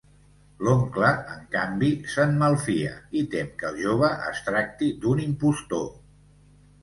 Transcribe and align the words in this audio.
L'oncle, 0.67 1.09
en 1.33 1.43
canvi, 1.55 1.89
se'n 2.13 2.33
malfia 2.39 2.95
i 3.21 3.23
tem 3.35 3.51
que 3.63 3.69
el 3.71 3.77
jove 3.83 4.09
es 4.31 4.41
tracti 4.49 4.89
d'un 5.05 5.21
impostor. 5.27 5.87